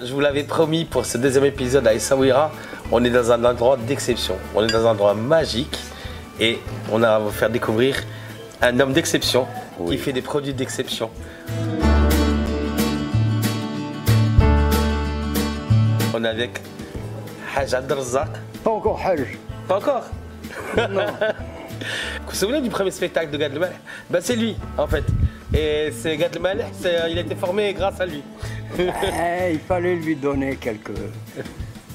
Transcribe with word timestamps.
Je 0.00 0.12
vous 0.12 0.20
l'avais 0.20 0.44
promis 0.44 0.84
pour 0.84 1.04
ce 1.04 1.18
deuxième 1.18 1.44
épisode 1.46 1.84
à 1.84 1.92
Essaouira, 1.92 2.52
on 2.92 3.02
est 3.02 3.10
dans 3.10 3.32
un 3.32 3.44
endroit 3.44 3.76
d'exception. 3.76 4.36
On 4.54 4.62
est 4.62 4.70
dans 4.70 4.86
un 4.86 4.92
endroit 4.92 5.12
magique 5.12 5.76
et 6.38 6.60
on 6.92 7.02
a 7.02 7.16
à 7.16 7.18
vous 7.18 7.32
faire 7.32 7.50
découvrir 7.50 7.96
un 8.62 8.78
homme 8.78 8.92
d'exception 8.92 9.48
Oui. 9.80 9.96
qui 9.96 10.02
fait 10.02 10.12
des 10.12 10.22
produits 10.22 10.54
d'exception. 10.54 11.10
On 16.14 16.22
est 16.22 16.28
avec 16.28 16.60
Haj 17.56 17.74
Abdelrazak. 17.74 18.30
Pas 18.62 18.70
encore 18.70 19.00
Hajj. 19.04 19.36
Pas 19.66 19.78
encore? 19.78 20.04
Non. 20.76 21.06
Vous 21.80 22.30
vous 22.30 22.36
souvenez 22.36 22.60
du 22.60 22.70
premier 22.70 22.92
spectacle 22.92 23.32
de 23.32 23.36
Gad 23.36 23.52
ben, 24.10 24.20
C'est 24.20 24.36
lui, 24.36 24.56
en 24.76 24.86
fait. 24.86 25.04
Et 25.52 25.90
c'est 25.92 26.16
Gad 26.16 26.38
il 26.40 27.18
a 27.18 27.20
été 27.20 27.34
formé 27.34 27.74
grâce 27.74 28.00
à 28.00 28.06
lui. 28.06 28.22
Eh, 28.78 29.52
il 29.54 29.58
fallait 29.60 29.96
lui 29.96 30.14
donner 30.16 30.56
quelques, 30.56 30.90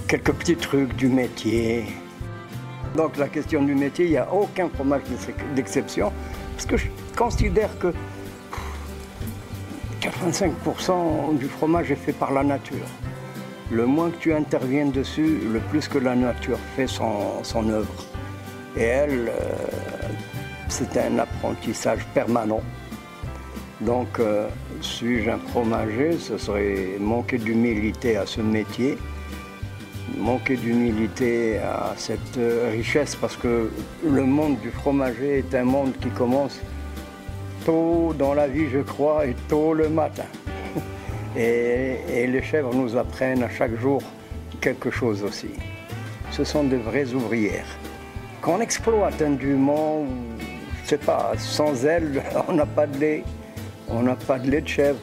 quelques 0.08 0.32
petits 0.34 0.56
trucs 0.56 0.96
du 0.96 1.08
métier. 1.08 1.86
Donc 2.96 3.18
la 3.18 3.28
question 3.28 3.64
du 3.64 3.74
métier, 3.76 4.06
il 4.06 4.12
n'y 4.12 4.18
a 4.18 4.32
aucun 4.34 4.70
fromage 4.70 5.02
d'ex- 5.10 5.28
d'exception, 5.56 6.12
parce 6.56 6.66
que 6.66 6.78
je 6.78 6.88
considère 7.18 7.78
que 7.80 7.88
pff, 10.02 10.12
85% 10.12 11.38
du 11.38 11.46
fromage 11.48 11.92
est 11.92 11.96
fait 11.96 12.14
par 12.14 12.32
la 12.34 12.44
nature. 12.44 12.86
Le 13.72 13.86
moins 13.86 14.10
que 14.12 14.18
tu 14.18 14.34
interviennes 14.34 14.92
dessus, 14.92 15.40
le 15.52 15.60
plus 15.60 15.88
que 15.88 15.98
la 15.98 16.16
nature 16.16 16.60
fait 16.76 16.88
son, 16.88 17.44
son 17.44 17.70
œuvre. 17.70 17.94
Et 18.76 18.84
elle, 18.84 19.30
euh, 19.30 19.56
c'est 20.68 20.98
un 20.98 21.18
apprentissage 21.20 22.06
permanent. 22.14 22.62
Donc, 23.86 24.20
euh, 24.20 24.48
suis-je 24.80 25.30
un 25.30 25.38
fromager? 25.38 26.18
Ce 26.18 26.38
serait 26.38 26.98
manquer 27.00 27.38
d'humilité 27.38 28.16
à 28.16 28.26
ce 28.26 28.40
métier, 28.40 28.98
manquer 30.18 30.56
d'humilité 30.56 31.58
à 31.58 31.94
cette 31.98 32.38
euh, 32.38 32.70
richesse, 32.72 33.16
parce 33.16 33.36
que 33.36 33.72
le 34.06 34.24
monde 34.24 34.58
du 34.62 34.70
fromager 34.70 35.40
est 35.40 35.54
un 35.56 35.66
monde 35.66 35.94
qui 36.02 36.10
commence 36.10 36.62
tôt 37.66 38.14
dans 38.18 38.34
la 38.34 38.48
vie, 38.48 38.70
je 38.72 38.80
crois, 38.80 39.26
et 39.26 39.36
tôt 39.50 39.74
le 39.74 39.90
matin. 39.90 40.30
Et, 41.36 41.98
et 42.14 42.28
les 42.28 42.44
chèvres 42.44 42.76
nous 42.76 42.96
apprennent 42.96 43.42
à 43.42 43.50
chaque 43.50 43.76
jour 43.80 44.04
quelque 44.62 44.92
chose 44.92 45.24
aussi. 45.24 45.50
Ce 46.30 46.44
sont 46.44 46.64
des 46.64 46.78
vraies 46.78 47.12
ouvrières. 47.12 47.66
Qu'on 48.40 48.60
exploite 48.60 49.20
indûment, 49.20 50.06
je 50.84 50.90
sais 50.90 50.98
pas, 51.00 51.32
sans 51.40 51.86
elles, 51.86 52.22
on 52.48 52.54
n'a 52.54 52.68
pas 52.68 52.86
de 52.86 53.00
lait, 53.00 53.24
on 53.90 54.04
n'a 54.04 54.16
pas 54.16 54.40
de 54.40 54.50
lait 54.50 54.62
de 54.62 54.68
chèvre. 54.68 55.00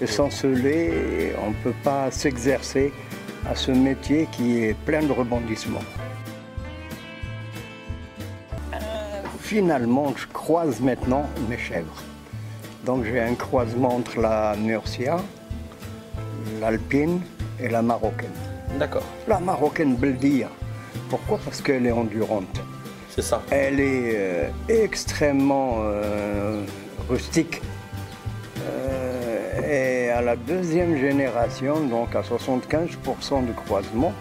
Et 0.00 0.06
sans 0.06 0.30
ce 0.30 0.46
lait, 0.46 1.34
on 1.44 1.50
ne 1.50 1.54
peut 1.64 1.74
pas 1.82 2.10
s'exercer 2.10 2.92
à 3.48 3.54
ce 3.54 3.70
métier 3.70 4.28
qui 4.32 4.62
est 4.62 4.74
plein 4.84 5.02
de 5.02 5.12
rebondissements. 5.12 5.80
Euh, 8.74 8.76
Finalement, 9.40 10.12
je 10.16 10.26
croise 10.26 10.80
maintenant 10.80 11.28
mes 11.48 11.58
chèvres. 11.58 12.02
Donc 12.84 13.04
j'ai 13.04 13.20
un 13.20 13.34
croisement 13.34 13.96
entre 13.96 14.20
la 14.20 14.54
Murcia, 14.56 15.16
l'alpine 16.60 17.20
et 17.60 17.68
la 17.68 17.82
marocaine. 17.82 18.30
D'accord, 18.78 19.04
La 19.26 19.40
marocaine 19.40 19.96
Beldia. 19.96 20.48
Pourquoi? 21.08 21.38
Parce 21.44 21.62
qu'elle 21.62 21.86
est 21.86 21.92
endurante. 21.92 22.60
c'est 23.10 23.22
ça. 23.22 23.42
Elle 23.50 23.80
est 23.80 24.12
euh, 24.16 24.48
extrêmement 24.68 25.76
euh, 25.78 26.62
rustique. 27.08 27.62
Et 29.68 30.10
à 30.10 30.22
la 30.22 30.36
deuxième 30.36 30.96
génération, 30.96 31.80
donc 31.86 32.14
à 32.14 32.20
75% 32.20 33.46
de 33.46 33.52
croisement, 33.52 34.12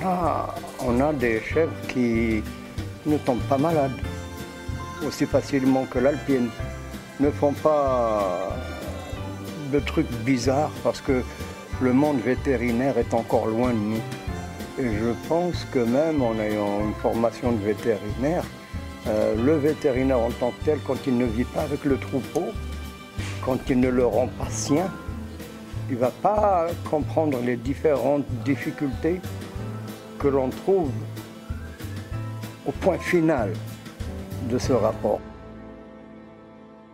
on 0.00 0.06
a, 0.06 0.54
on 0.86 1.00
a 1.00 1.12
des 1.12 1.40
chèvres 1.40 1.72
qui 1.88 2.44
ne 3.04 3.16
tombent 3.18 3.48
pas 3.48 3.58
malades 3.58 3.90
aussi 5.04 5.26
facilement 5.26 5.84
que 5.84 5.98
l'alpine. 5.98 6.48
Ne 7.18 7.30
font 7.30 7.52
pas 7.52 8.56
de 9.72 9.80
trucs 9.80 10.10
bizarres 10.24 10.72
parce 10.84 11.00
que 11.00 11.22
le 11.80 11.92
monde 11.92 12.20
vétérinaire 12.20 12.98
est 12.98 13.14
encore 13.14 13.46
loin 13.46 13.70
de 13.70 13.78
nous. 13.78 14.02
Et 14.78 14.84
je 14.84 15.28
pense 15.28 15.66
que 15.72 15.80
même 15.80 16.22
en 16.22 16.38
ayant 16.38 16.80
une 16.80 16.94
formation 16.94 17.50
de 17.52 17.64
vétérinaire, 17.64 18.44
euh, 19.08 19.34
le 19.34 19.56
vétérinaire 19.56 20.20
en 20.20 20.30
tant 20.30 20.50
que 20.50 20.64
tel, 20.64 20.78
quand 20.86 21.06
il 21.06 21.18
ne 21.18 21.26
vit 21.26 21.44
pas 21.44 21.62
avec 21.62 21.84
le 21.84 21.96
troupeau, 21.96 22.52
quand 23.44 23.58
il 23.68 23.80
ne 23.80 23.88
le 23.88 24.06
rend 24.06 24.28
pas 24.28 24.48
sien, 24.50 24.90
il 25.88 25.96
ne 25.96 26.00
va 26.00 26.10
pas 26.10 26.68
comprendre 26.90 27.38
les 27.44 27.56
différentes 27.56 28.24
difficultés 28.44 29.20
que 30.18 30.28
l'on 30.28 30.48
trouve 30.48 30.90
au 32.66 32.72
point 32.72 32.98
final 32.98 33.52
de 34.48 34.58
ce 34.58 34.72
rapport. 34.72 35.20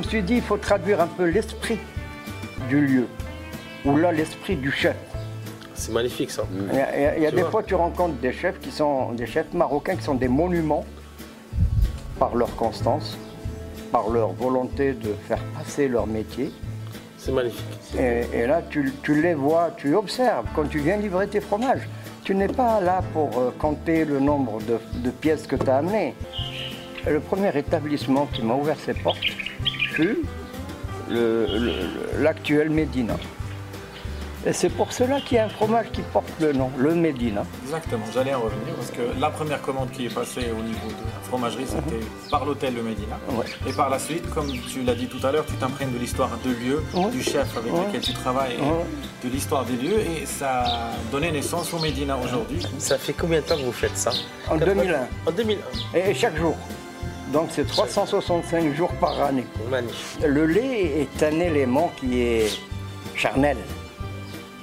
Je 0.00 0.04
me 0.04 0.08
suis 0.08 0.22
dit, 0.22 0.36
il 0.36 0.42
faut 0.42 0.56
traduire 0.56 1.00
un 1.00 1.06
peu 1.06 1.24
l'esprit 1.24 1.78
du 2.68 2.80
lieu, 2.80 3.06
ou 3.84 3.96
là 3.96 4.12
l'esprit 4.12 4.56
du 4.56 4.70
chef. 4.70 4.96
C'est 5.74 5.92
magnifique 5.92 6.30
ça. 6.30 6.44
Il 6.72 6.76
y 6.76 6.80
a, 6.80 7.18
il 7.18 7.22
y 7.22 7.30
des 7.30 7.42
vois. 7.42 7.50
fois, 7.50 7.62
tu 7.62 7.74
rencontres 7.74 8.16
des 8.16 8.32
chefs 8.32 8.58
qui 8.58 8.70
sont 8.70 9.12
des 9.12 9.26
chefs 9.26 9.52
marocains 9.52 9.96
qui 9.96 10.02
sont 10.02 10.14
des 10.14 10.28
monuments 10.28 10.84
par 12.18 12.34
leur 12.34 12.54
constance, 12.56 13.16
par 13.92 14.08
leur 14.10 14.32
volonté 14.32 14.92
de 14.92 15.14
faire 15.26 15.42
passer 15.56 15.88
leur 15.88 16.06
métier. 16.06 16.52
C'est 17.16 17.32
magnifique. 17.32 17.64
Et, 17.98 18.22
et 18.32 18.46
là, 18.46 18.62
tu, 18.68 18.92
tu 19.02 19.20
les 19.20 19.34
vois, 19.34 19.70
tu 19.76 19.94
observes 19.94 20.46
quand 20.54 20.68
tu 20.68 20.78
viens 20.78 20.96
livrer 20.96 21.26
tes 21.28 21.40
fromages. 21.40 21.88
Tu 22.24 22.34
n'es 22.34 22.48
pas 22.48 22.80
là 22.80 23.02
pour 23.12 23.38
euh, 23.38 23.50
compter 23.58 24.04
le 24.04 24.20
nombre 24.20 24.58
de, 24.62 24.78
de 25.00 25.10
pièces 25.10 25.46
que 25.46 25.56
tu 25.56 25.68
as 25.68 25.78
amenées. 25.78 26.14
Le 27.06 27.20
premier 27.20 27.56
établissement 27.56 28.26
qui 28.26 28.42
m'a 28.42 28.54
ouvert 28.54 28.78
ses 28.78 28.94
portes 28.94 29.24
fut 29.92 30.18
l'actuel 32.18 32.68
Médina. 32.68 33.16
Et 34.46 34.52
c'est 34.52 34.68
pour 34.70 34.92
cela 34.92 35.20
qu'il 35.20 35.36
y 35.36 35.40
a 35.40 35.44
un 35.46 35.48
fromage 35.48 35.86
qui 35.92 36.00
porte 36.00 36.28
le 36.40 36.52
nom, 36.52 36.70
le 36.78 36.94
Médina. 36.94 37.44
Exactement, 37.64 38.04
j'allais 38.14 38.34
en 38.34 38.40
revenir 38.42 38.72
parce 38.76 38.90
que 38.92 39.02
la 39.20 39.30
première 39.30 39.60
commande 39.60 39.90
qui 39.90 40.06
est 40.06 40.14
passée 40.14 40.46
au 40.58 40.62
niveau 40.62 40.86
de 40.88 40.92
la 41.12 41.20
fromagerie, 41.28 41.64
c'était 41.66 42.04
par 42.30 42.44
l'hôtel 42.44 42.74
Le 42.74 42.82
Médina. 42.82 43.18
Ouais. 43.32 43.44
Et 43.68 43.72
par 43.72 43.90
la 43.90 43.98
suite, 43.98 44.30
comme 44.30 44.50
tu 44.72 44.82
l'as 44.82 44.94
dit 44.94 45.08
tout 45.08 45.24
à 45.26 45.32
l'heure, 45.32 45.44
tu 45.44 45.54
t'imprègnes 45.54 45.92
de 45.92 45.98
l'histoire 45.98 46.30
de 46.44 46.50
lieu, 46.50 46.82
Ouais. 46.94 47.10
du 47.10 47.22
chef 47.22 47.56
avec 47.56 47.72
Ouais. 47.72 47.86
lequel 47.88 48.00
tu 48.00 48.12
travailles, 48.14 48.54
et 48.54 49.26
de 49.26 49.32
l'histoire 49.32 49.64
des 49.64 49.74
lieux, 49.76 49.98
et 50.00 50.24
ça 50.24 50.62
a 50.62 50.90
donné 51.10 51.32
naissance 51.32 51.74
au 51.74 51.78
Médina 51.80 52.16
aujourd'hui. 52.16 52.64
Ça 52.78 52.96
fait 52.96 53.14
combien 53.14 53.40
de 53.40 53.44
temps 53.44 53.56
que 53.56 53.62
vous 53.64 53.72
faites 53.72 53.96
ça? 53.98 54.12
En 54.48 54.56
2001. 54.56 55.08
En 55.26 55.30
2001. 55.32 55.98
Et 55.98 56.14
chaque 56.14 56.36
jour. 56.36 56.54
Donc 57.32 57.48
c'est 57.50 57.66
365 57.66 58.72
jours 58.74 58.92
par 59.00 59.20
année. 59.20 59.44
Magnifique. 59.68 60.22
Le 60.24 60.46
lait 60.46 61.00
est 61.02 61.22
un 61.24 61.40
élément 61.40 61.92
qui 61.98 62.20
est 62.22 62.46
charnel. 63.14 63.56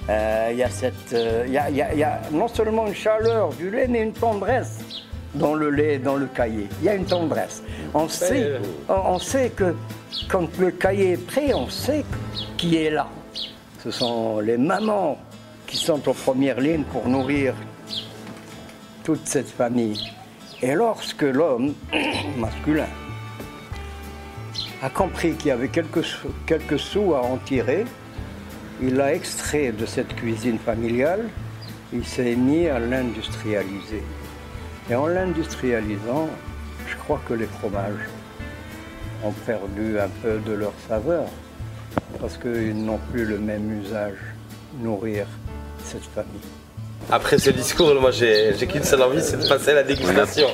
Euh, 0.10 0.50
Il 0.52 0.58
y, 0.58 0.64
a 0.64 0.70
cette, 0.70 1.14
euh, 1.14 1.46
y 1.48 1.58
a- 1.58 1.70
il 1.70 1.76
y 1.78 1.82
a- 1.82 1.94
il 1.94 2.00
y 2.00 2.04
a 2.04 2.22
non 2.32 2.48
seulement 2.48 2.86
une 2.88 2.94
chaleur 2.94 3.50
du 3.54 3.72
lait, 3.72 3.88
mais 3.88 4.02
une 4.04 4.14
tendresse 4.14 4.78
dans 5.34 5.56
le 5.56 5.70
lait, 5.72 5.98
dans 5.98 6.16
le 6.16 6.28
cahier. 6.28 6.68
Il 6.80 6.86
y 6.86 6.90
a 6.90 6.94
une 6.96 7.06
tendresse. 7.06 7.64
On 7.94 8.08
sait, 8.08 8.54
on 8.88 9.18
sait 9.18 9.50
que 9.50 9.76
quand 10.30 10.48
le 10.60 10.70
cahier 10.72 11.14
est 11.14 11.26
prêt, 11.26 11.54
on 11.56 11.68
sait 11.70 12.06
qui 12.58 12.78
est 12.78 12.92
là. 12.92 13.08
Ce 13.84 13.90
sont 13.90 14.40
les 14.40 14.58
mamans 14.58 15.18
qui 15.66 15.78
sont 15.78 16.08
aux 16.08 16.14
premières 16.14 16.60
lignes 16.62 16.84
pour 16.84 17.08
nourrir 17.08 17.56
toute 19.04 19.26
cette 19.28 19.50
famille. 19.50 20.12
Et 20.62 20.74
lorsque 20.76 21.24
l'homme 21.24 21.74
masculin 22.38 22.88
a 24.84 24.90
compris 24.90 25.34
qu'il 25.34 25.48
y 25.48 25.52
avait 25.52 25.68
quelques, 25.70 26.06
quelques 26.46 26.80
sous 26.80 27.14
à 27.16 27.22
en 27.22 27.38
tirer, 27.38 27.86
il 28.82 29.00
a 29.02 29.14
extrait 29.14 29.72
de 29.72 29.86
cette 29.86 30.16
cuisine 30.16 30.60
familiale, 30.60 31.26
il 31.94 32.06
s'est 32.06 32.36
mis 32.36 32.68
à 32.68 32.80
l'industrialiser. 32.80 34.04
Et 34.90 34.96
en 34.96 35.08
l'industrialisant, 35.08 36.30
je 36.88 36.96
crois 36.98 37.22
que 37.28 37.34
les 37.34 37.48
fromages 37.48 38.08
ont 39.24 39.32
perdu 39.46 40.00
un 40.00 40.10
peu 40.22 40.40
de 40.46 40.54
leur 40.54 40.74
saveur, 40.88 41.26
parce 42.20 42.38
qu'ils 42.38 42.86
n'ont 42.86 43.00
plus 43.12 43.26
le 43.26 43.40
même 43.40 43.82
usage, 43.82 44.18
nourrir 44.82 45.26
cette 45.84 46.04
famille. 46.04 46.42
Après 47.12 47.38
ce 47.38 47.50
discours, 47.52 47.94
moi 48.02 48.12
j'ai 48.12 48.56
j'ai 48.58 48.68
qu'une 48.68 48.84
seule 48.84 49.04
envie, 49.04 49.22
c'est 49.22 49.38
de 49.38 49.48
passer 49.48 49.72
à 49.72 49.76
la 49.76 49.84
dégustation. 49.84 50.48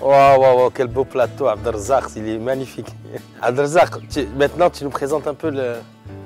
Waouh, 0.00 0.40
waouh, 0.40 0.56
waouh, 0.58 0.70
quel 0.70 0.86
beau 0.88 1.04
plateau, 1.04 1.46
Abdelrazak, 1.48 2.04
il 2.16 2.28
est 2.28 2.38
magnifique. 2.38 2.88
Abdelrazak, 3.42 4.08
tu- 4.08 4.26
maintenant 4.36 4.70
tu 4.70 4.84
nous 4.84 4.90
présentes 4.90 5.26
un 5.26 5.34
peu 5.34 5.50
le- 5.50 5.76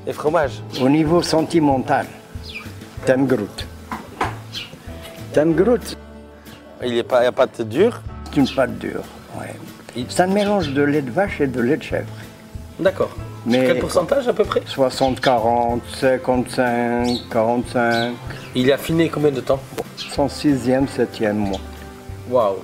les 0.06 0.12
fromages. 0.12 0.60
Au 0.80 0.88
niveau 0.88 1.22
sentimental, 1.22 2.06
Temgrout. 3.06 3.64
Temgrout, 5.32 5.96
Il 6.82 6.92
n'y 6.94 7.00
a, 7.00 7.04
pas- 7.04 7.20
il 7.22 7.24
y 7.24 7.28
a 7.28 7.32
pas 7.32 7.46
de 7.46 7.62
dur? 7.62 8.00
c'est 8.32 8.36
une 8.40 8.48
pâte 8.48 8.78
dure. 8.78 9.02
ouais. 9.38 9.54
C'est 10.08 10.22
un 10.22 10.26
mélange 10.28 10.70
de 10.72 10.82
lait 10.82 11.02
de 11.02 11.10
vache 11.10 11.40
et 11.40 11.46
de 11.46 11.60
lait 11.60 11.76
de 11.76 11.82
chèvre. 11.82 12.06
D'accord. 12.78 13.10
Mais- 13.46 13.66
Quel 13.66 13.78
pourcentage 13.78 14.28
à 14.28 14.32
peu 14.32 14.44
près? 14.44 14.62
60, 14.66 15.20
40, 15.20 15.80
55, 15.98 17.06
45. 17.30 18.14
Il 18.54 18.68
est 18.68 18.72
affiné 18.72 19.08
combien 19.08 19.30
de 19.30 19.40
temps? 19.40 19.60
Son 19.96 20.28
sixième, 20.28 20.86
septième 20.88 21.36
mois. 21.36 21.60
Waouh. 22.30 22.56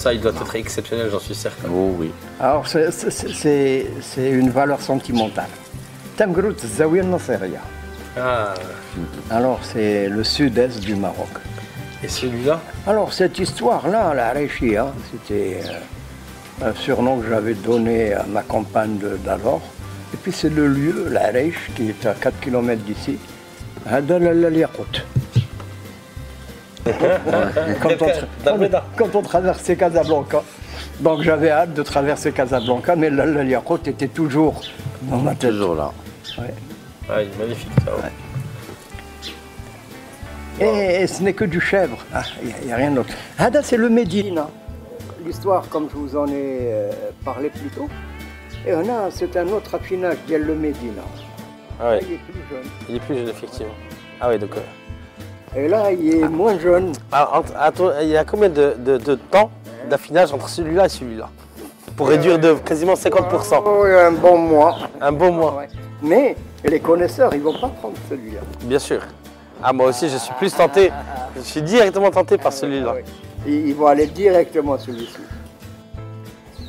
Ça, 0.00 0.14
il 0.14 0.20
doit 0.22 0.32
être 0.32 0.56
exceptionnel, 0.56 1.10
j'en 1.12 1.20
suis 1.20 1.34
certain. 1.34 1.68
Oh, 1.70 1.94
oui. 1.98 2.10
Alors, 2.40 2.66
c'est 2.66 3.84
une 4.16 4.48
valeur 4.48 4.80
sentimentale. 4.80 5.50
Tamgrout 6.16 6.56
Zawiya 6.58 7.02
Nasseria. 7.04 7.60
Ah. 8.16 8.54
Alors, 9.30 9.60
c'est 9.62 10.08
le 10.08 10.24
sud-est 10.24 10.80
du 10.80 10.94
Maroc. 10.94 11.28
Et 12.02 12.08
celui-là? 12.08 12.62
Alors, 12.86 13.12
cette 13.12 13.38
histoire-là, 13.38 14.14
la 14.14 14.32
Réchia, 14.32 14.84
hein, 14.84 14.94
c'était 15.12 15.60
euh, 15.68 16.70
un 16.70 16.74
surnom 16.74 17.20
que 17.20 17.28
j'avais 17.28 17.52
donné 17.52 18.14
à 18.14 18.24
ma 18.24 18.40
compagne 18.40 18.98
d'alors. 19.22 19.60
Et 20.14 20.16
puis, 20.16 20.32
c'est 20.32 20.48
le 20.48 20.66
lieu, 20.66 21.08
la 21.10 21.26
Réch, 21.26 21.70
qui 21.76 21.90
est 21.90 22.06
à 22.06 22.14
4 22.14 22.40
km 22.40 22.82
d'ici. 22.84 23.18
Hadal 23.84 24.28
al 24.28 24.68
quand 26.84 27.90
on, 28.00 28.68
quand 28.96 29.14
on 29.16 29.22
traversait 29.22 29.76
Casablanca. 29.76 30.42
Donc 31.00 31.22
j'avais 31.22 31.50
hâte 31.50 31.74
de 31.74 31.82
traverser 31.82 32.32
Casablanca, 32.32 32.96
mais 32.96 33.10
le, 33.10 33.24
le 33.32 33.44
Yakout 33.44 33.86
était 33.86 34.08
toujours 34.08 34.62
dans 35.02 35.18
ma 35.18 35.34
tête. 35.34 35.50
Toujours 35.50 35.74
là. 35.74 35.92
Ouais. 36.38 36.54
Ah, 37.08 37.22
il 37.22 37.28
est 37.28 37.38
magnifique, 37.38 37.70
ça. 37.84 37.92
ouais. 37.96 38.12
Et, 40.60 41.02
et 41.02 41.06
ce 41.06 41.22
n'est 41.22 41.32
que 41.32 41.44
du 41.44 41.60
chèvre, 41.60 41.98
il 42.42 42.66
n'y 42.66 42.72
a, 42.72 42.76
rien 42.76 42.90
d'autre. 42.90 43.14
Hada, 43.38 43.62
c'est 43.62 43.78
le 43.78 43.88
Médina. 43.88 44.48
L'histoire, 45.24 45.68
comme 45.68 45.88
je 45.90 45.96
vous 45.96 46.16
en 46.16 46.26
ai 46.26 46.32
euh, 46.60 46.90
parlé 47.24 47.48
plus 47.50 47.70
tôt. 47.70 47.88
Et 48.66 48.72
là, 48.72 49.08
c'est 49.10 49.36
un 49.36 49.48
autre 49.48 49.74
affinage 49.74 50.16
d'El 50.28 50.42
le 50.42 50.54
Médina. 50.54 51.02
Ah 51.80 51.90
ouais. 51.90 52.00
Il 52.02 52.12
est 52.12 52.18
plus 52.18 52.42
jeune. 52.50 52.70
Il 52.90 52.96
est 52.96 53.00
plus 53.00 53.16
jeune, 53.16 53.28
effectivement. 53.28 53.72
Ah 54.20 54.28
oui, 54.28 54.38
donc. 54.38 54.50
Euh, 55.56 55.64
Et 55.64 55.68
là, 55.68 55.92
il 55.92 56.14
est 56.22 56.28
moins 56.28 56.58
jeune. 56.58 56.92
ah, 57.12 57.38
entre- 57.38 57.52
attends, 57.58 57.90
il 58.00 58.08
y 58.08 58.16
a 58.16 58.24
combien 58.24 58.48
de, 58.48 58.74
de- 58.78 58.96
de 58.98 59.14
temps 59.14 59.50
d'affinage 59.88 60.32
entre 60.32 60.48
celui-là 60.48 60.86
et 60.86 60.88
celui-là? 60.88 61.28
Pour 61.96 62.08
réduire 62.08 62.38
de 62.38 62.54
quasiment 62.54 62.94
50%. 62.94 63.62
Oh, 63.64 63.82
il 63.86 63.90
y 63.90 63.94
a 63.94 64.06
un 64.06 64.12
bon 64.12 64.38
mois. 64.38 64.76
Un 65.00 65.12
bon 65.12 65.32
mois, 65.32 65.56
Ouais. 65.56 65.68
Mais 66.02 66.34
les 66.64 66.80
connaisseurs, 66.80 67.34
ils 67.34 67.40
ne 67.40 67.44
vont 67.44 67.52
pas 67.58 67.68
prendre 67.68 67.94
celui-là. 68.08 68.40
bien 68.62 68.78
sûr. 68.78 69.00
Ah, 69.62 69.72
moi 69.74 69.88
aussi, 69.88 70.08
je 70.08 70.16
suis 70.16 70.32
plus 70.34 70.54
tenté. 70.54 70.90
Je 71.36 71.42
suis 71.42 71.60
directement 71.60 72.10
tenté 72.10 72.38
par 72.38 72.52
celui-là. 72.52 72.94
Ouais. 72.94 73.04
Ils, 73.46 73.74
vont 73.74 73.86
aller 73.86 74.06
directement 74.06 74.78
sur 74.78 74.94
celui-ci. 74.94 75.16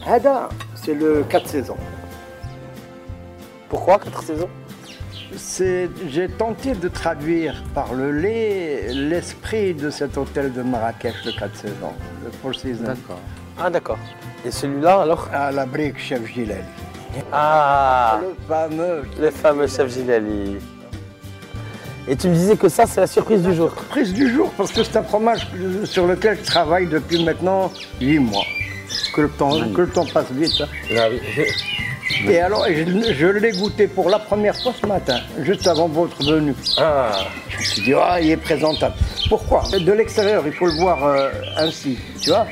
Hada, 0.06 0.50
c'est 0.76 0.94
le 0.94 1.24
4 1.30 1.48
saisons. 1.48 1.78
Pourquoi 3.70 4.00
4 4.00 4.24
saisons? 4.24 4.50
J'ai 5.36 6.28
tenté 6.38 6.74
de 6.74 6.88
traduire 6.90 7.64
par 7.74 7.94
le 7.94 8.12
lait 8.12 8.88
l'esprit 8.94 9.74
de 9.74 9.90
cet 9.90 10.18
hôtel 10.18 10.52
de 10.52 10.62
Marrakech, 10.62 11.14
le 11.26 11.32
4 11.32 11.56
saisons, 11.56 11.94
le 12.26 12.32
Four 12.42 12.54
Seasons. 12.56 12.84
D'accord. 12.84 13.20
Ah, 13.58 13.70
d'accord. 13.70 13.98
Et 14.46 14.52
celui-là, 14.52 15.02
alors? 15.02 15.30
À 15.34 15.52
la 15.52 15.66
brique 15.66 15.98
Chef 16.00 16.26
Gilali. 16.26 16.60
Ah 17.32 18.20
Le 18.22 18.36
fameux. 18.48 19.04
Le 19.20 19.32
fameux 19.32 19.68
chef 19.68 19.94
Gilali. 19.94 20.58
Et 22.08 22.16
tu 22.16 22.28
me 22.30 22.34
disais 22.34 22.56
que 22.58 22.68
ça, 22.70 22.86
c'est 22.86 23.02
la 23.02 23.08
surprise 23.08 23.42
du 23.44 23.54
jour. 23.54 23.72
Prise 23.90 24.14
du 24.14 24.30
jour, 24.34 24.52
parce 24.58 24.72
que 24.72 24.84
c'est 24.84 24.98
un 24.98 25.04
fromage 25.04 25.48
sur 25.86 26.08
lequel 26.08 26.38
je 26.40 26.46
travaille 26.46 26.88
depuis 26.88 27.24
maintenant 27.24 27.72
8 28.00 28.20
mois. 28.20 28.46
Que 29.14 29.22
le 29.22 29.30
temps, 29.30 29.52
que 29.74 29.82
le 29.82 29.90
temps 29.90 30.06
passe 30.06 30.32
vite. 30.32 30.62
hein. 30.62 30.68
Ah 30.98 31.08
oui. 31.10 31.20
Et 32.30 32.40
alors, 32.40 32.66
je, 32.68 33.14
je 33.14 33.28
l'ai 33.28 33.52
goûté 33.52 33.88
pour 33.88 34.10
la 34.10 34.20
première 34.20 34.56
fois 34.62 34.74
ce 34.80 34.86
matin, 34.86 35.20
juste 35.42 35.68
avant 35.68 35.88
votre 35.88 36.24
venue. 36.24 36.56
Ah, 36.78 37.12
Je 37.50 37.58
me 37.58 37.64
suis 37.64 37.82
dit, 37.84 37.94
ah, 37.94 38.20
il 38.22 38.32
est 38.32 38.38
présentable. 38.38 38.96
Pourquoi? 39.30 39.64
De 39.72 39.92
l'extérieur, 39.92 40.44
il 40.46 40.54
faut 40.54 40.66
le 40.68 40.74
voir 40.74 41.04
euh, 41.06 41.30
ainsi, 41.58 41.98
tu 42.22 42.30
vois? 42.30 42.46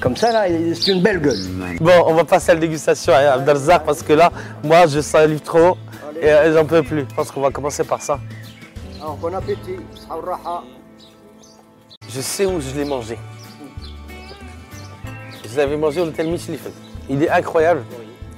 Comme 0.00 0.16
ça, 0.16 0.32
là, 0.32 0.48
il- 0.48 0.74
c'est 0.76 0.92
une 0.92 1.02
belle 1.02 1.20
gueule. 1.20 1.38
Bon, 1.80 2.04
on 2.06 2.14
va 2.14 2.24
passer 2.24 2.50
à 2.52 2.54
la 2.54 2.60
dégustation 2.60 3.12
à 3.12 3.18
Abdelzak 3.32 3.84
parce 3.84 4.02
que 4.02 4.12
là, 4.12 4.30
moi, 4.62 4.86
je 4.86 5.00
salive 5.00 5.40
trop 5.40 5.76
et 6.20 6.30
euh, 6.30 6.54
j'en 6.54 6.64
peux 6.64 6.82
plus. 6.82 7.04
Je 7.08 7.14
pense 7.14 7.30
qu'on 7.30 7.40
va 7.40 7.50
commencer 7.50 7.84
par 7.84 8.00
ça. 8.00 8.18
Alors, 9.00 9.16
bon 9.16 9.34
appétit. 9.34 9.76
Je 12.08 12.20
sais 12.20 12.46
où 12.46 12.60
je 12.60 12.74
l'ai 12.76 12.84
mangé. 12.84 13.18
Je 15.50 15.56
l'avais 15.56 15.76
mangé 15.76 16.00
au 16.00 16.04
hôtel 16.06 16.28
Michelin. 16.28 16.56
Il 17.10 17.22
est 17.22 17.30
incroyable. 17.30 17.82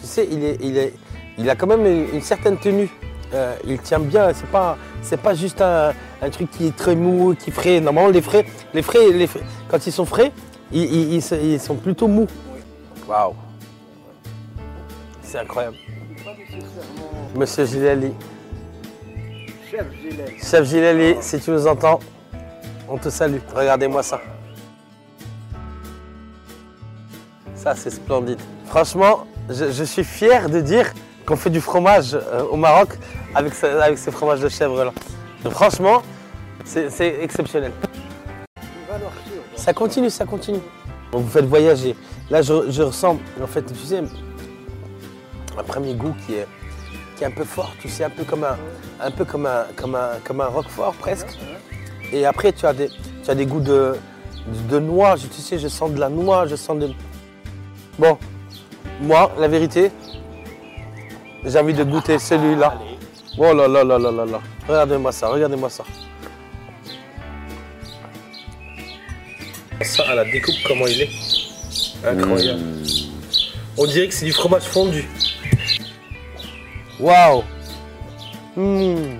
Tu 0.04 0.10
sais, 0.10 0.28
il, 0.30 0.44
est, 0.44 0.58
il, 0.60 0.76
est, 0.76 0.92
il 1.38 1.48
a 1.48 1.56
quand 1.56 1.66
même 1.66 1.86
une, 1.86 2.14
une 2.16 2.20
certaine 2.20 2.58
tenue. 2.58 2.90
Euh, 3.32 3.54
il 3.66 3.78
tient 3.78 3.98
bien. 3.98 4.34
C'est 4.34 4.46
pas, 4.48 4.76
c'est 5.00 5.16
pas 5.16 5.34
juste 5.34 5.62
un, 5.62 5.94
un 6.20 6.28
truc 6.28 6.50
qui 6.50 6.66
est 6.66 6.76
très 6.76 6.94
mou, 6.94 7.34
qui 7.34 7.50
frais. 7.50 7.80
Normalement, 7.80 8.10
les 8.10 8.20
frais, 8.20 8.44
les 8.74 8.82
frais, 8.82 9.10
les 9.10 9.26
frais- 9.26 9.40
quand 9.66 9.86
ils 9.86 9.92
sont 9.92 10.04
frais, 10.04 10.30
ils, 10.70 10.82
ils- 10.84 11.14
ils 11.14 11.22
se- 11.22 11.34
ils 11.34 11.58
sont 11.58 11.76
plutôt 11.76 12.06
mous. 12.06 12.26
Waouh. 13.08 13.32
C'est 15.22 15.38
incroyable. 15.38 15.76
Monsieur 17.34 17.64
Gilali, 17.64 18.12
Chef 19.70 19.86
Gillet. 20.02 20.36
chef 20.38 20.64
Gilali, 20.68 21.16
si 21.22 21.40
tu 21.40 21.50
nous 21.50 21.66
entends, 21.66 21.98
on 22.90 22.98
te 22.98 23.08
salue. 23.08 23.38
Regardez-moi 23.56 24.02
ça. 24.02 24.20
Ça, 27.54 27.74
c'est 27.74 27.90
splendide. 27.90 28.38
Franchement, 28.66 29.26
je, 29.48 29.84
suis 29.84 30.04
fier 30.04 30.48
de 30.48 30.60
dire 30.60 30.92
qu'on 31.26 31.36
fait 31.36 31.50
du 31.50 31.60
fromage 31.60 32.14
euh, 32.14 32.42
au 32.50 32.56
Maroc 32.56 32.98
avec, 33.34 33.54
ce- 33.54 33.66
avec 33.66 33.98
ces 33.98 34.10
fromages 34.10 34.40
de 34.40 34.48
chèvre-là. 34.48 34.92
Donc, 35.42 35.52
Franchement, 35.52 36.02
c'est 36.64 37.18
exceptionnel. 37.22 37.72
Ça 39.56 39.72
continue, 39.72 40.10
ça 40.10 40.24
continue. 40.24 40.60
Vous 41.12 41.28
faites 41.28 41.44
voyager. 41.44 41.94
Là, 42.30 42.42
je, 42.42 42.82
ressens, 42.82 43.18
en 43.42 43.46
fait, 43.46 43.62
tu 43.62 43.74
sais, 43.74 44.02
un 45.58 45.62
premier 45.62 45.94
goût 45.94 46.14
qui 46.26 46.34
est, 46.34 46.46
qui 47.16 47.24
est 47.24 47.26
un 47.26 47.30
peu 47.30 47.44
fort, 47.44 47.72
tu 47.80 47.88
sais, 47.88 48.04
un 48.04 48.10
peu 48.10 48.24
comme 48.24 48.44
un, 48.44 48.56
un, 49.00 49.10
peu 49.10 49.24
comme 49.24 49.46
un, 49.46 49.66
comme 49.76 49.94
un, 49.94 50.10
comme 50.24 50.40
un 50.40 50.46
roquefort 50.46 50.94
presque. 50.94 51.38
Et 52.12 52.24
après, 52.26 52.52
tu 52.52 52.66
as 52.66 52.72
des, 52.72 52.88
tu 53.22 53.30
as 53.30 53.34
des 53.34 53.46
goûts 53.46 53.60
de, 53.60 53.94
de 54.70 54.78
noix. 54.78 55.16
Tu 55.16 55.40
sais, 55.40 55.58
je 55.58 55.68
sens 55.68 55.90
de 55.92 56.00
la 56.00 56.08
noix, 56.08 56.46
je 56.46 56.56
sens 56.56 56.78
de... 56.78 56.90
Bon, 57.98 58.18
moi, 59.00 59.32
la 59.38 59.48
vérité, 59.48 59.90
j'ai 61.44 61.58
envie 61.58 61.74
de 61.74 61.84
goûter 61.84 62.18
celui-là. 62.18 62.78
Oh 63.36 63.52
là 63.52 63.66
là 63.66 63.84
là 63.84 63.98
là 63.98 64.10
là 64.10 64.24
là. 64.24 64.40
Regardez-moi 64.68 65.12
ça, 65.12 65.28
regardez-moi 65.28 65.68
ça. 65.68 65.84
Ça, 69.82 70.04
à 70.08 70.14
la 70.14 70.24
découpe, 70.24 70.54
comment 70.66 70.86
il 70.86 71.02
est 71.02 71.10
Incroyable. 72.06 72.62
On 73.76 73.86
dirait 73.86 74.08
que 74.08 74.14
c'est 74.14 74.24
du 74.24 74.32
fromage 74.32 74.62
fondu. 74.62 75.04
Waouh 77.00 77.42
Mmh. 78.56 79.18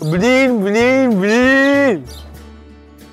Blin, 0.00 0.54
blin, 0.60 1.08
blin 1.10 2.00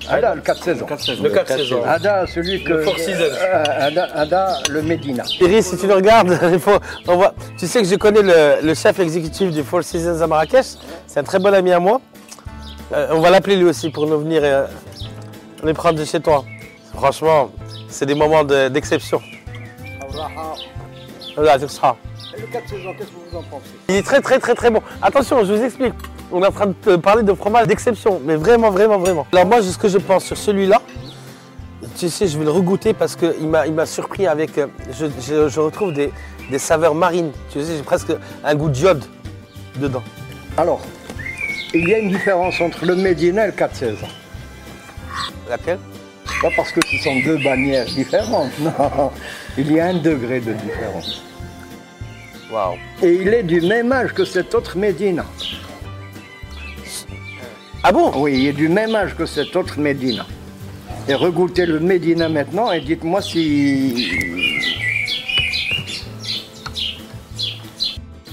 Ada, 0.08 0.34
le 0.34 0.40
4 0.40 0.62
saisons. 0.62 0.86
Le 1.22 1.30
4 1.30 1.48
saisons. 1.56 1.82
Ada, 1.84 2.26
celui 2.26 2.62
que. 2.62 2.72
Le 2.74 2.82
Four 2.82 2.98
Seasons. 2.98 3.20
Euh, 3.20 3.64
Ada, 3.80 4.04
Ada, 4.14 4.58
le 4.70 4.82
Médina. 4.82 5.24
Thierry, 5.24 5.62
si 5.62 5.76
tu 5.76 5.86
le 5.86 5.94
regardes, 5.94 6.38
il 6.52 6.58
faut, 6.60 6.78
on 7.08 7.16
voit- 7.16 7.34
tu 7.58 7.66
sais 7.66 7.82
que 7.82 7.88
je 7.88 7.96
connais 7.96 8.22
le, 8.22 8.64
le 8.66 8.74
chef 8.74 8.98
exécutif 9.00 9.50
du 9.50 9.62
Four 9.62 9.82
Seasons 9.82 10.20
à 10.22 10.26
Marrakech. 10.26 10.66
C'est 11.06 11.20
un 11.20 11.24
très 11.24 11.38
bon 11.38 11.52
ami 11.52 11.72
à 11.72 11.80
moi. 11.80 12.00
Euh, 12.92 13.08
on 13.12 13.20
va 13.20 13.30
l'appeler 13.30 13.56
lui 13.56 13.64
aussi 13.64 13.90
pour 13.90 14.06
nous 14.06 14.18
venir 14.20 14.42
euh, 14.44 14.66
les 15.64 15.74
prendre 15.74 15.98
de 15.98 16.04
chez 16.04 16.20
toi. 16.20 16.44
Franchement, 16.94 17.50
c'est 17.88 18.06
des 18.06 18.14
moments 18.14 18.44
de- 18.44 18.68
d'exception. 18.68 19.20
Voilà, 21.34 21.58
c'est 21.58 21.70
ça. 21.70 21.96
Et 22.36 22.40
le 22.40 22.46
4 22.46 22.68
saisons, 22.68 22.94
qu'est-ce 22.96 23.08
que 23.08 23.30
vous 23.30 23.36
en 23.38 23.42
pensez? 23.42 23.64
Il 23.88 23.96
est 23.96 24.02
très 24.02 24.20
très 24.20 24.38
très 24.38 24.54
très 24.54 24.70
bon. 24.70 24.82
Attention, 25.02 25.44
je 25.44 25.52
vous 25.52 25.62
explique. 25.64 25.94
On 26.32 26.42
est 26.42 26.46
en 26.46 26.52
train 26.52 26.66
de 26.86 26.96
parler 26.96 27.22
de 27.22 27.32
fromage 27.34 27.66
d'exception, 27.66 28.20
mais 28.24 28.36
vraiment, 28.36 28.70
vraiment, 28.70 28.98
vraiment. 28.98 29.26
Alors 29.32 29.46
moi, 29.46 29.62
ce 29.62 29.78
que 29.78 29.88
je 29.88 29.98
pense 29.98 30.24
sur 30.24 30.36
celui-là, 30.36 30.82
tu 31.96 32.08
sais, 32.08 32.26
je 32.26 32.36
vais 32.38 32.44
le 32.44 32.50
regoûter 32.50 32.92
parce 32.92 33.14
qu'il 33.16 33.48
m'a 33.48 33.66
il 33.66 33.72
m'a 33.72 33.86
surpris 33.86 34.26
avec... 34.26 34.58
euh, 34.58 34.66
Je, 34.92 35.06
je- 35.20 35.48
je 35.48 35.60
retrouve 35.60 35.92
des, 35.94 36.10
des 36.50 36.58
saveurs 36.58 36.94
marines. 36.94 37.30
Tu 37.50 37.62
sais, 37.62 37.76
j'ai 37.76 37.82
presque 37.82 38.12
un 38.44 38.54
goût 38.54 38.68
d'iode 38.68 39.04
dedans. 39.76 40.02
Alors, 40.56 40.80
il 41.72 41.88
y 41.88 41.94
a 41.94 41.98
une 41.98 42.10
différence 42.10 42.60
entre 42.60 42.84
le 42.84 42.96
Médina 42.96 43.44
et 43.44 43.46
le 43.48 43.52
4 43.52 43.74
saisons. 43.76 44.08
Laquelle? 45.48 45.78
Pas 46.42 46.48
parce 46.56 46.72
que 46.72 46.80
ce 46.86 46.96
sont 47.04 47.18
deux 47.24 47.38
bannières 47.42 47.86
différentes, 47.86 48.50
non. 48.60 49.10
Il 49.56 49.72
y 49.72 49.80
a 49.80 49.86
un 49.86 49.94
degré 49.94 50.40
de 50.40 50.52
différence. 50.54 51.22
Waouh. 52.52 52.74
Et 53.02 53.14
il 53.14 53.28
est 53.28 53.42
du 53.42 53.60
même 53.62 53.90
âge 53.92 54.12
que 54.12 54.24
cet 54.24 54.54
autre 54.54 54.76
Médina. 54.76 55.24
Ah 57.88 57.92
bon 57.92 58.10
Oui, 58.16 58.32
il 58.36 58.46
est 58.48 58.52
du 58.52 58.68
même 58.68 58.96
âge 58.96 59.14
que 59.14 59.26
cet 59.26 59.54
autre 59.54 59.78
Médina. 59.78 60.26
Et 61.06 61.14
regoutez 61.14 61.66
le 61.66 61.78
Médina 61.78 62.28
maintenant 62.28 62.72
et 62.72 62.80
dites-moi 62.80 63.22
si. 63.22 64.10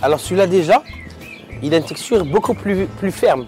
Alors 0.02 0.20
celui-là 0.20 0.48
déjà, 0.48 0.84
il 1.62 1.72
a 1.76 1.78
une 1.78 1.86
texture 1.86 2.26
beaucoup 2.26 2.56
plus, 2.56 2.88
plus 2.98 3.12
ferme 3.12 3.46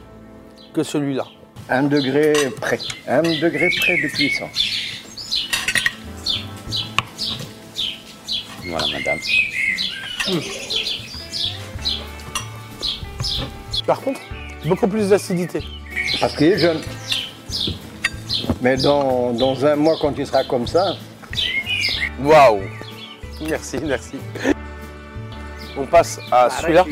que 0.75 0.83
celui-là. 0.83 1.25
Un 1.69 1.81
degré 1.81 2.33
près. 2.61 2.77
Un 3.07 3.23
degré 3.23 3.67
près 3.79 3.97
de 3.99 4.07
cuisson. 4.07 4.45
Voilà, 8.63 8.85
madame. 8.93 9.17
Par 13.87 14.01
contre, 14.01 14.19
beaucoup 14.67 14.87
plus 14.87 15.09
d'acidité. 15.09 15.61
Parce 16.19 16.35
qu'il 16.35 16.47
est 16.47 16.57
jeune. 16.57 16.81
Mais 18.61 18.77
dans, 18.77 19.31
dans 19.33 19.65
un 19.65 19.75
mois, 19.75 19.95
quand 19.99 20.13
il 20.17 20.25
sera 20.25 20.43
comme 20.43 20.67
ça, 20.67 20.95
Waouh 22.19 22.61
Merci, 23.47 23.77
merci. 23.83 24.17
On 25.77 25.85
passe 25.85 26.19
à 26.31 26.49
celui-là. 26.49 26.85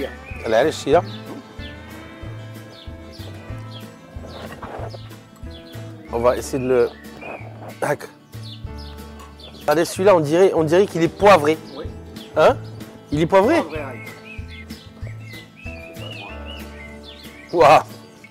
Allez, 0.46 0.56
allez, 0.56 0.72
celui-là. 0.72 1.02
On 6.12 6.20
va 6.20 6.38
essayer 6.38 6.62
de 6.62 6.68
le. 6.68 6.90
Tac. 7.80 8.02
Regardez, 9.62 9.86
celui-là, 9.86 10.16
on 10.16 10.20
dirait, 10.20 10.52
on 10.54 10.64
dirait 10.64 10.86
qu'il 10.86 11.02
est 11.02 11.08
poivré. 11.08 11.58
Hein? 12.36 12.58
Il 13.12 13.22
est 13.22 13.26
poivré? 13.26 13.56
Waouh 17.54 17.84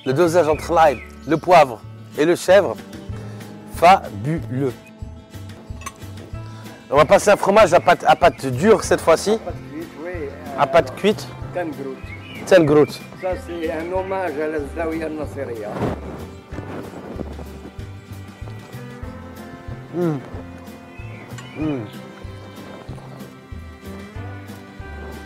Le 0.04 0.12
dosage 0.12 0.49
entre 0.49 0.73
l'ail, 0.73 1.00
le 1.28 1.37
poivre 1.37 1.80
et 2.18 2.25
le 2.25 2.35
chèvre, 2.35 2.76
fabuleux. 3.75 4.73
On 6.90 6.97
va 6.97 7.04
passer 7.04 7.30
un 7.30 7.37
fromage 7.37 7.73
à 7.73 7.80
pâte, 7.80 8.04
à 8.06 8.16
pâte 8.16 8.47
dure 8.47 8.82
cette 8.82 9.00
fois-ci, 9.00 9.38
à 10.59 10.66
pâte 10.66 10.94
cuite. 10.97 11.26
Tengrout. 12.47 12.88
Ça, 13.21 13.28
c'est 13.47 13.71
un 13.71 13.92
hommage 13.92 14.32
à 14.38 14.49
la 14.49 14.59
Zawiya 14.75 15.09
Nasseria. 15.09 15.68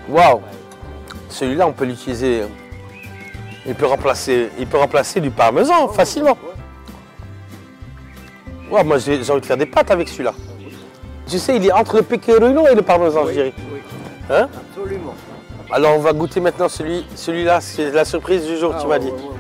Waouh 0.09 0.41
Celui-là, 1.31 1.67
on 1.67 1.73
peut 1.73 1.85
l'utiliser. 1.85 2.45
Il 3.67 3.75
peut 3.75 3.87
remplacer, 3.87 4.49
il 4.59 4.67
peut 4.67 4.79
remplacer 4.79 5.21
du 5.21 5.31
parmesan 5.31 5.89
facilement. 5.89 6.37
Moi 8.71 8.99
j'ai 8.99 9.23
j'ai 9.23 9.31
envie 9.33 9.41
de 9.41 9.47
faire 9.47 9.57
des 9.57 9.67
pâtes 9.67 9.91
avec 9.91 10.09
celui-là. 10.09 10.35
Tu 11.29 11.39
sais, 11.39 11.57
il 11.57 11.67
est 11.67 11.73
entre 11.73 11.97
le 11.97 12.03
pecorino 12.03 12.67
et 12.69 12.75
le 12.75 12.83
parmesan, 12.83 13.27
je 13.27 13.33
dirais. 13.33 13.53
Oui, 13.73 13.81
Hein 14.31 14.49
absolument. 14.71 15.15
Alors 15.71 15.97
on 15.97 16.01
va 16.01 16.13
goûter 16.13 16.41
maintenant 16.41 16.69
celui, 16.69 17.05
celui-là, 17.17 17.61
c'est 17.61 17.91
la 17.91 18.05
surprise 18.05 18.47
du 18.47 18.57
jour, 18.57 18.73
Ah, 18.77 18.81
tu 18.81 18.87
m'as 18.87 18.99
dit. 19.01 19.07
ouais, 19.07 19.13
ouais, 19.13 19.19
ouais. 19.19 19.31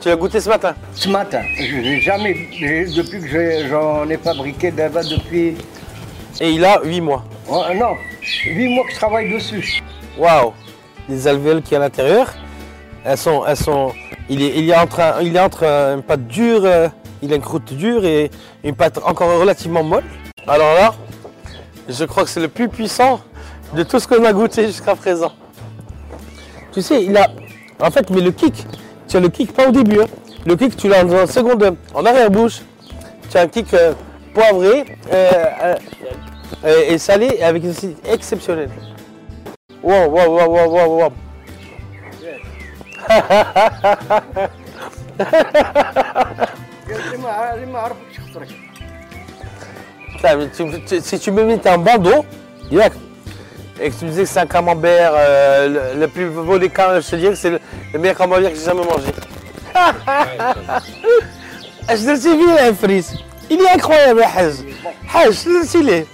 Tu 0.00 0.08
l'as 0.08 0.16
goûté 0.16 0.40
ce 0.40 0.48
matin 0.48 0.74
Ce 0.94 1.08
matin, 1.08 1.42
je 1.58 1.76
n'ai 1.76 2.00
jamais, 2.00 2.48
j'ai- 2.52 2.84
depuis 2.86 3.20
que 3.20 3.26
j'ai- 3.28 3.68
j'en 3.68 4.08
ai 4.08 4.16
fabriqué 4.16 4.70
d'Ava 4.70 5.02
depuis, 5.02 5.56
Et 6.40 6.50
il 6.50 6.64
a 6.64 6.80
8 6.84 7.00
mois. 7.00 7.24
oh, 7.48 7.62
non, 7.74 7.94
8 8.46 8.68
mois 8.74 8.84
que 8.84 8.92
je 8.92 8.96
travaille 8.96 9.32
dessus. 9.32 9.82
Waouh 10.18 10.52
Les 11.08 11.26
alvéoles 11.26 11.62
qui 11.62 11.74
est 11.74 11.76
à 11.76 11.80
l'intérieur, 11.80 12.32
elles 13.04 13.18
sont, 13.18 13.44
elles 13.46 13.56
sont, 13.56 13.92
il 14.28 14.42
est, 14.42 14.76
entre, 14.76 15.00
il 15.22 15.38
entre 15.38 15.64
une 15.64 16.02
pâte 16.02 16.26
dure, 16.26 16.62
euh, 16.64 16.88
il 17.22 17.32
a 17.32 17.36
une 17.36 17.42
croûte 17.42 17.72
dure 17.72 18.04
et 18.04 18.30
une 18.62 18.74
pâte 18.74 18.98
encore 19.04 19.40
relativement 19.40 19.82
molle. 19.82 20.04
Alors 20.46 20.74
là, 20.74 20.94
je 21.88 22.04
crois 22.04 22.24
que 22.24 22.30
c'est 22.30 22.40
le 22.40 22.48
plus 22.48 22.68
puissant 22.68 23.20
de 23.74 23.82
tout 23.82 23.98
ce 23.98 24.06
qu'on 24.06 24.24
a 24.24 24.32
goûté 24.32 24.66
jusqu'à 24.66 24.94
présent. 24.94 25.32
Tu 26.72 26.82
sais, 26.82 27.02
il 27.04 27.16
a, 27.16 27.28
en 27.80 27.90
fait, 27.90 28.08
mais 28.10 28.20
le 28.20 28.30
kick, 28.30 28.66
tu 29.08 29.16
as 29.16 29.20
le 29.20 29.28
kick 29.28 29.52
pas 29.52 29.68
au 29.68 29.72
début, 29.72 30.00
hein. 30.00 30.06
le 30.46 30.56
kick 30.56 30.76
tu 30.76 30.88
l'as 30.88 31.02
une 31.02 31.26
seconde, 31.26 31.76
en 31.94 32.06
arrière-bouche. 32.06 32.60
Tu 33.30 33.36
as 33.36 33.42
un 33.42 33.48
kick 33.48 33.72
euh, 33.74 33.92
poivré 34.34 34.84
euh, 35.12 35.74
et 36.64 36.98
salé 36.98 37.42
avec 37.42 37.64
une 37.64 37.70
acidité 37.70 38.10
exceptionnelle. 38.10 38.70
Wow, 39.82 40.08
wow, 40.08 40.26
wow, 40.28 40.48
wow, 40.48 40.70
wow, 40.70 40.98
wow. 41.00 41.12
Si 51.02 51.18
tu 51.18 51.30
me 51.32 51.44
mets 51.44 51.66
un 51.66 51.78
bandeau, 51.78 52.24
direct, 52.70 52.96
et 53.80 53.90
que 53.90 53.94
tu 53.98 54.04
me 54.04 54.10
disais 54.10 54.22
que 54.22 54.28
c'est 54.28 54.40
un 54.40 54.46
camembert, 54.46 55.12
euh, 55.14 55.92
le, 55.94 56.00
le 56.00 56.08
plus 56.08 56.28
beau 56.28 56.58
des 56.58 56.68
camemberts, 56.68 57.00
je 57.02 57.10
te 57.10 57.16
dirais 57.16 57.32
que 57.32 57.38
c'est 57.38 57.50
le, 57.50 57.60
le 57.92 57.98
meilleur 57.98 58.16
camembert 58.16 58.50
que 58.50 58.56
j'ai 58.56 58.64
jamais 58.64 58.84
mangé. 58.84 59.12
Je 61.88 61.94
te 61.94 62.20
suis 62.20 62.36
vu, 62.36 62.48
hein, 62.48 62.72
Fris. 62.80 63.06
Il 63.50 63.60
est 63.60 63.70
incroyable, 63.70 64.22
Haj. 64.22 64.54
Haj, 65.12 65.32
je 65.32 65.60
te 65.62 65.66
suis 65.66 65.82
là. 65.82 66.04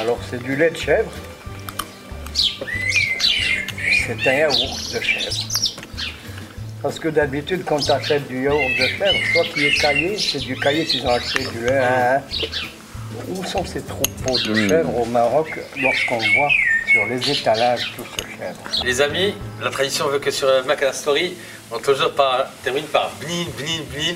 Alors 0.00 0.18
c'est 0.30 0.40
du 0.42 0.54
lait 0.54 0.70
de 0.70 0.76
chèvre. 0.76 1.10
C'est 2.32 4.28
un 4.28 4.32
yaourt 4.32 4.94
de 4.94 5.00
chèvre. 5.00 5.49
Parce 6.82 6.98
que 6.98 7.08
d'habitude, 7.08 7.62
quand 7.66 7.78
tu 7.78 7.90
achètes 7.90 8.26
du 8.28 8.44
yaourt 8.44 8.58
de 8.78 8.86
chèvre, 8.86 9.18
soit 9.32 9.44
qui 9.52 9.66
est 9.66 9.74
caillé, 9.80 10.16
c'est 10.18 10.38
du 10.38 10.56
caillé 10.56 10.84
qu'ils 10.86 11.04
ont 11.06 11.10
acheté 11.10 11.44
du 11.44 11.64
lait. 11.66 11.78
hein. 11.78 12.20
Où 13.28 13.44
sont 13.44 13.64
ces 13.66 13.82
troupeaux 13.82 14.38
de 14.38 14.54
chèvres 14.68 14.96
au 14.96 15.04
Maroc 15.04 15.58
lorsqu'on 15.82 16.16
voit 16.18 16.48
sur 16.90 17.04
les 17.06 17.30
étalages 17.30 17.92
tout 17.96 18.04
ce 18.16 18.22
chèvre 18.24 18.84
Les 18.84 19.00
amis, 19.00 19.34
la 19.62 19.70
tradition 19.70 20.08
veut 20.08 20.18
que 20.20 20.30
sur 20.30 20.48
Mac 20.66 20.80
la 20.80 20.92
Story, 20.92 21.34
on 21.70 21.78
toujours 21.78 22.12
par- 22.12 22.46
termine 22.64 22.84
par 22.84 23.10
blin, 23.20 23.44
blin, 23.58 23.82
blin, 23.92 24.14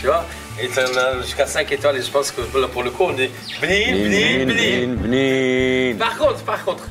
tu 0.00 0.06
vois? 0.06 0.24
Et 0.60 0.68
tu 0.68 0.78
en 0.80 0.96
as 0.96 1.20
jusqu'à 1.22 1.46
5 1.46 1.70
étoiles 1.70 1.98
et 1.98 2.02
je 2.02 2.10
pense 2.10 2.30
que 2.30 2.40
là, 2.58 2.66
pour 2.68 2.82
le 2.82 2.90
coup, 2.90 3.04
on 3.04 3.18
est 3.18 3.30
blin, 3.60 3.92
blin, 3.92 4.46
blin. 4.46 4.94
blin. 4.94 5.96
Par 5.98 6.16
contre, 6.16 6.42
par 6.44 6.64
contre, 6.64 6.88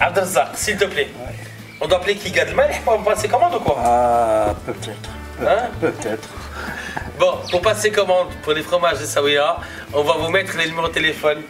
Abdelzak, 0.00 0.52
s'il 0.56 0.76
te 0.76 0.86
plaît, 0.86 1.08
on 1.84 1.86
doit 1.86 1.98
appeler 1.98 2.16
qui 2.16 2.30
gagne 2.30 2.48
le 2.48 2.54
malh 2.54 2.70
pour 2.84 3.02
passer 3.04 3.28
commande 3.28 3.54
ou 3.54 3.60
quoi 3.60 3.76
Ah, 3.84 4.54
peut-être. 4.64 5.10
Hein 5.42 5.68
Peut-être. 5.80 6.28
Bon, 7.18 7.32
pour 7.50 7.60
passer 7.60 7.90
commande 7.90 8.28
pour 8.42 8.52
les 8.54 8.62
fromages 8.62 9.00
de 9.00 9.04
Saouya, 9.04 9.56
on 9.92 10.02
va 10.02 10.14
vous 10.14 10.30
mettre 10.30 10.56
les 10.56 10.66
numéros 10.66 10.88
de 10.88 10.92
téléphone 10.94 11.42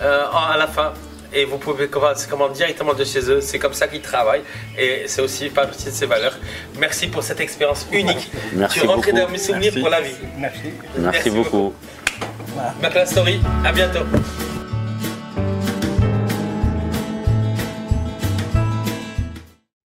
euh, 0.00 0.24
à 0.30 0.56
la 0.58 0.66
fin. 0.66 0.92
Et 1.32 1.46
vous 1.46 1.56
pouvez 1.56 1.86
passer 1.86 2.28
commande 2.28 2.52
directement 2.52 2.92
de 2.92 3.02
chez 3.04 3.30
eux. 3.30 3.40
C'est 3.40 3.58
comme 3.58 3.72
ça 3.72 3.88
qu'ils 3.88 4.02
travaillent. 4.02 4.42
Et 4.78 5.04
c'est 5.06 5.22
aussi 5.22 5.48
partie 5.48 5.86
de 5.86 5.90
ses 5.90 6.04
valeurs. 6.04 6.36
Merci 6.78 7.06
pour 7.06 7.22
cette 7.22 7.40
expérience 7.40 7.86
unique. 7.90 8.30
Merci 8.52 8.80
tu 8.80 8.84
es 8.84 8.88
rentré 8.88 9.12
beaucoup. 9.12 9.24
dans 9.24 9.32
mes 9.32 9.38
souvenirs 9.38 9.72
Merci. 9.72 9.80
pour 9.80 9.88
la 9.88 10.00
vie. 10.02 10.14
Merci. 10.36 10.60
Merci 10.64 10.98
Merci 10.98 11.30
beaucoup. 11.30 11.72
Mac 12.82 12.94
la 12.94 13.06
Story, 13.06 13.40
à 13.64 13.72
bientôt. 13.72 14.00